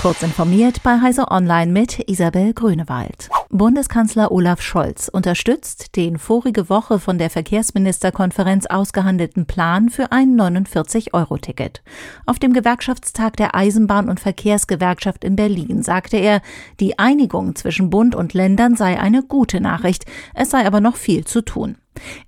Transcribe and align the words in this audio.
Kurz 0.00 0.22
informiert 0.22 0.84
bei 0.84 1.00
Heise 1.00 1.28
Online 1.28 1.72
mit 1.72 2.08
Isabel 2.08 2.54
Grünewald. 2.54 3.30
Bundeskanzler 3.50 4.30
Olaf 4.30 4.62
Scholz 4.62 5.08
unterstützt 5.08 5.96
den 5.96 6.18
vorige 6.18 6.68
Woche 6.68 7.00
von 7.00 7.18
der 7.18 7.30
Verkehrsministerkonferenz 7.30 8.66
ausgehandelten 8.66 9.46
Plan 9.46 9.88
für 9.88 10.12
ein 10.12 10.36
49-Euro-Ticket. 10.40 11.82
Auf 12.26 12.38
dem 12.38 12.52
Gewerkschaftstag 12.52 13.36
der 13.38 13.56
Eisenbahn- 13.56 14.08
und 14.08 14.20
Verkehrsgewerkschaft 14.20 15.24
in 15.24 15.34
Berlin 15.34 15.82
sagte 15.82 16.16
er, 16.16 16.42
die 16.78 17.00
Einigung 17.00 17.56
zwischen 17.56 17.90
Bund 17.90 18.14
und 18.14 18.34
Ländern 18.34 18.76
sei 18.76 19.00
eine 19.00 19.24
gute 19.24 19.60
Nachricht, 19.60 20.04
es 20.32 20.50
sei 20.50 20.64
aber 20.64 20.80
noch 20.80 20.94
viel 20.94 21.24
zu 21.24 21.42
tun. 21.42 21.76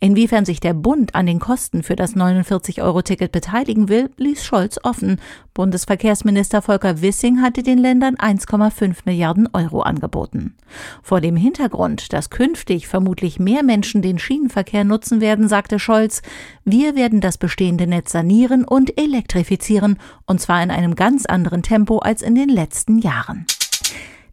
Inwiefern 0.00 0.44
sich 0.44 0.60
der 0.60 0.74
Bund 0.74 1.14
an 1.14 1.26
den 1.26 1.38
Kosten 1.38 1.82
für 1.82 1.96
das 1.96 2.16
49-Euro-Ticket 2.16 3.32
beteiligen 3.32 3.88
will, 3.88 4.10
ließ 4.16 4.44
Scholz 4.44 4.78
offen. 4.82 5.20
Bundesverkehrsminister 5.54 6.62
Volker 6.62 7.02
Wissing 7.02 7.42
hatte 7.42 7.62
den 7.62 7.78
Ländern 7.78 8.16
1,5 8.16 8.96
Milliarden 9.04 9.48
Euro 9.52 9.82
angeboten. 9.82 10.56
Vor 11.02 11.20
dem 11.20 11.36
Hintergrund, 11.36 12.12
dass 12.12 12.30
künftig 12.30 12.88
vermutlich 12.88 13.38
mehr 13.38 13.62
Menschen 13.62 14.02
den 14.02 14.18
Schienenverkehr 14.18 14.84
nutzen 14.84 15.20
werden, 15.20 15.48
sagte 15.48 15.78
Scholz, 15.78 16.22
wir 16.64 16.94
werden 16.94 17.20
das 17.20 17.38
bestehende 17.38 17.86
Netz 17.86 18.12
sanieren 18.12 18.64
und 18.64 18.98
elektrifizieren, 18.98 19.98
und 20.26 20.40
zwar 20.40 20.62
in 20.62 20.70
einem 20.70 20.94
ganz 20.94 21.26
anderen 21.26 21.62
Tempo 21.62 21.98
als 21.98 22.22
in 22.22 22.34
den 22.34 22.48
letzten 22.48 22.98
Jahren. 22.98 23.46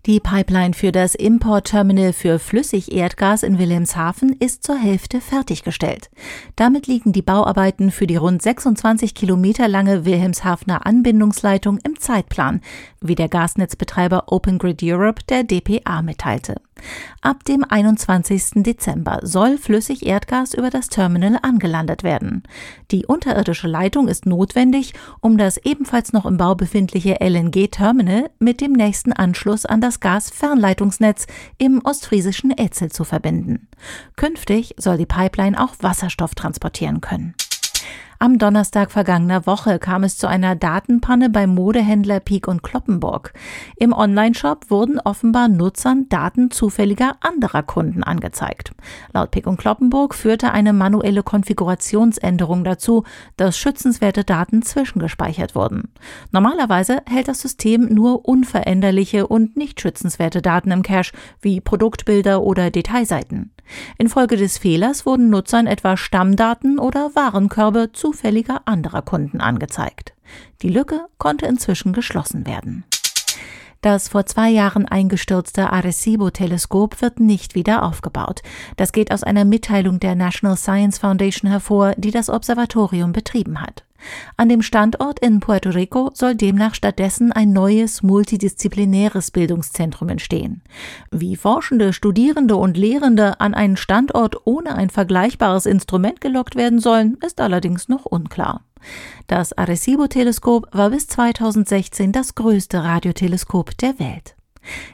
Die 0.07 0.21
Pipeline 0.21 0.73
für 0.73 0.93
das 0.93 1.15
Importterminal 1.15 2.13
für 2.13 2.39
Flüssigerdgas 2.39 3.43
in 3.43 3.59
Wilhelmshaven 3.59 4.37
ist 4.39 4.63
zur 4.63 4.77
Hälfte 4.77 5.19
fertiggestellt. 5.19 6.09
Damit 6.55 6.87
liegen 6.87 7.11
die 7.11 7.21
Bauarbeiten 7.21 7.91
für 7.91 8.07
die 8.07 8.15
rund 8.15 8.41
26 8.41 9.13
Kilometer 9.15 9.67
lange 9.67 10.05
Wilhelmshavener 10.05 10.85
Anbindungsleitung 10.85 11.79
im 11.83 11.99
Zeitplan, 11.99 12.61
wie 13.01 13.15
der 13.15 13.27
Gasnetzbetreiber 13.27 14.31
Open 14.31 14.59
Grid 14.59 14.81
Europe 14.81 15.23
der 15.27 15.43
DPA 15.43 16.01
mitteilte. 16.01 16.55
Ab 17.21 17.43
dem 17.45 17.63
21. 17.67 18.63
Dezember 18.63 19.19
soll 19.23 19.57
Flüssigerdgas 19.57 20.53
über 20.53 20.69
das 20.69 20.89
Terminal 20.89 21.39
angelandet 21.41 22.03
werden. 22.03 22.43
Die 22.91 23.05
unterirdische 23.05 23.67
Leitung 23.67 24.07
ist 24.07 24.25
notwendig, 24.25 24.93
um 25.21 25.37
das 25.37 25.57
ebenfalls 25.57 26.13
noch 26.13 26.25
im 26.25 26.37
Bau 26.37 26.55
befindliche 26.55 27.17
LNG-Terminal 27.19 28.29
mit 28.39 28.61
dem 28.61 28.73
nächsten 28.73 29.13
Anschluss 29.13 29.65
an 29.65 29.81
das 29.81 29.99
Gasfernleitungsnetz 29.99 31.27
im 31.57 31.81
ostfriesischen 31.83 32.51
Etzel 32.51 32.91
zu 32.91 33.03
verbinden. 33.03 33.67
Künftig 34.15 34.75
soll 34.77 34.97
die 34.97 35.05
Pipeline 35.05 35.61
auch 35.61 35.75
Wasserstoff 35.79 36.35
transportieren 36.35 37.01
können. 37.01 37.35
Am 38.19 38.39
Donnerstag 38.39 38.89
vergangener 38.89 39.45
Woche 39.45 39.77
kam 39.77 40.03
es 40.03 40.17
zu 40.17 40.25
einer 40.25 40.55
Datenpanne 40.55 41.29
beim 41.29 41.53
Modehändler 41.53 42.19
Peak 42.19 42.47
und 42.47 42.63
Kloppenburg. 42.63 43.31
Im 43.75 43.93
Onlineshop 43.93 44.71
wurden 44.71 44.99
offenbar 44.99 45.47
Nutzern 45.47 46.09
Daten 46.09 46.49
zufälliger 46.49 47.17
anderer 47.21 47.61
Kunden 47.61 48.01
angezeigt. 48.01 48.71
Laut 49.13 49.29
Peak 49.29 49.45
und 49.45 49.57
Kloppenburg 49.57 50.15
führte 50.15 50.51
eine 50.51 50.73
manuelle 50.73 51.21
Konfigurationsänderung 51.21 52.63
dazu, 52.63 53.03
dass 53.35 53.55
schützenswerte 53.55 54.23
Daten 54.23 54.63
zwischengespeichert 54.63 55.53
wurden. 55.53 55.93
Normalerweise 56.31 57.03
hält 57.07 57.27
das 57.27 57.41
System 57.41 57.85
nur 57.85 58.27
unveränderliche 58.27 59.27
und 59.27 59.57
nicht 59.57 59.79
schützenswerte 59.79 60.41
Daten 60.41 60.71
im 60.71 60.81
Cache, 60.81 61.13
wie 61.39 61.61
Produktbilder 61.61 62.41
oder 62.41 62.71
Detailseiten. 62.71 63.51
Infolge 63.97 64.37
des 64.37 64.57
Fehlers 64.57 65.05
wurden 65.05 65.29
Nutzern 65.29 65.67
etwa 65.67 65.97
Stammdaten 65.97 66.79
oder 66.79 67.11
Warenkörbe 67.15 67.91
zufälliger 67.93 68.61
anderer 68.65 69.01
Kunden 69.01 69.41
angezeigt. 69.41 70.13
Die 70.61 70.69
Lücke 70.69 71.05
konnte 71.17 71.45
inzwischen 71.45 71.93
geschlossen 71.93 72.45
werden. 72.45 72.83
Das 73.81 74.09
vor 74.09 74.25
zwei 74.25 74.49
Jahren 74.49 74.87
eingestürzte 74.87 75.71
Arecibo-Teleskop 75.71 77.01
wird 77.01 77.19
nicht 77.19 77.55
wieder 77.55 77.83
aufgebaut. 77.83 78.41
Das 78.75 78.91
geht 78.91 79.11
aus 79.11 79.23
einer 79.23 79.45
Mitteilung 79.45 79.99
der 79.99 80.15
National 80.15 80.57
Science 80.57 80.97
Foundation 80.97 81.49
hervor, 81.49 81.93
die 81.95 82.11
das 82.11 82.29
Observatorium 82.29 83.13
betrieben 83.13 83.61
hat. 83.61 83.86
An 84.35 84.49
dem 84.49 84.61
Standort 84.61 85.19
in 85.19 85.39
Puerto 85.39 85.69
Rico 85.69 86.11
soll 86.13 86.35
demnach 86.35 86.75
stattdessen 86.75 87.31
ein 87.31 87.53
neues 87.53 88.03
multidisziplinäres 88.03 89.31
Bildungszentrum 89.31 90.09
entstehen. 90.09 90.61
Wie 91.11 91.35
Forschende, 91.35 91.93
Studierende 91.93 92.55
und 92.55 92.77
Lehrende 92.77 93.39
an 93.39 93.53
einen 93.53 93.77
Standort 93.77 94.35
ohne 94.45 94.75
ein 94.75 94.89
vergleichbares 94.89 95.65
Instrument 95.65 96.21
gelockt 96.21 96.55
werden 96.55 96.79
sollen, 96.79 97.17
ist 97.25 97.41
allerdings 97.41 97.89
noch 97.89 98.05
unklar. 98.05 98.61
Das 99.27 99.57
Arecibo-Teleskop 99.57 100.67
war 100.71 100.91
bis 100.91 101.07
2016 101.07 102.11
das 102.11 102.35
größte 102.35 102.83
Radioteleskop 102.83 103.77
der 103.77 103.99
Welt. 103.99 104.35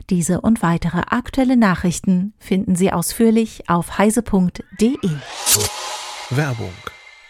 Diese 0.10 0.42
und 0.42 0.62
weitere 0.62 1.02
aktuelle 1.08 1.58
Nachrichten 1.58 2.34
finden 2.38 2.76
Sie 2.76 2.92
ausführlich 2.92 3.70
auf 3.70 3.98
heise.de. 3.98 4.98
Werbung. 6.30 6.74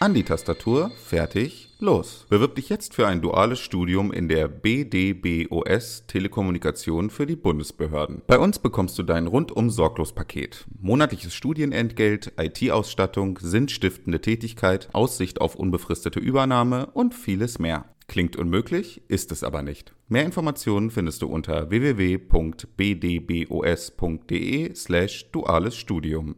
An 0.04 0.12
die 0.12 0.22
Tastatur, 0.22 0.90
fertig, 1.02 1.70
los. 1.78 2.26
Bewirb 2.28 2.56
dich 2.56 2.68
jetzt 2.68 2.92
für 2.92 3.06
ein 3.06 3.22
duales 3.22 3.58
Studium 3.58 4.12
in 4.12 4.28
der 4.28 4.48
BDBOS 4.48 6.04
Telekommunikation 6.06 7.08
für 7.08 7.24
die 7.24 7.36
Bundesbehörden. 7.36 8.20
Bei 8.26 8.38
uns 8.38 8.58
bekommst 8.58 8.98
du 8.98 9.02
dein 9.02 9.26
rundum 9.26 9.70
sorglos 9.70 10.12
Paket. 10.12 10.66
Monatliches 10.78 11.32
Studienentgelt, 11.32 12.34
IT-Ausstattung, 12.38 13.38
sinnstiftende 13.40 14.20
Tätigkeit, 14.20 14.90
Aussicht 14.92 15.40
auf 15.40 15.54
unbefristete 15.54 16.20
Übernahme 16.20 16.84
und 16.92 17.14
vieles 17.14 17.58
mehr. 17.58 17.86
Klingt 18.06 18.36
unmöglich, 18.36 19.00
ist 19.08 19.32
es 19.32 19.42
aber 19.42 19.62
nicht. 19.62 19.94
Mehr 20.08 20.26
Informationen 20.26 20.90
findest 20.90 21.22
du 21.22 21.28
unter 21.28 21.70
www.bdbos.de 21.70 22.64
slash 24.74 25.30
duales 25.32 25.74
Studium. 25.74 26.36